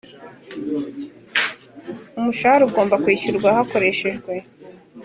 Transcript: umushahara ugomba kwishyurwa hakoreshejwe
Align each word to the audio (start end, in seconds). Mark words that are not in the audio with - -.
umushahara 2.17 2.63
ugomba 2.65 2.95
kwishyurwa 3.03 3.47
hakoreshejwe 3.57 4.33